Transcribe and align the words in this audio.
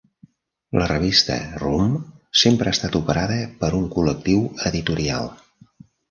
La 0.81 0.85
revista 0.91 1.35
"Room" 1.63 1.91
sempre 2.43 2.71
ha 2.71 2.75
estat 2.77 2.97
operada 2.99 3.37
per 3.59 3.69
un 3.81 3.85
col·lectiu 3.97 4.41
editorial. 4.71 5.29